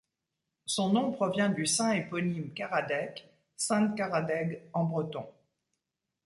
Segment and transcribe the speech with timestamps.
[0.65, 5.27] Son nom provient du saint éponyme Caradec, sant Karadeg en breton.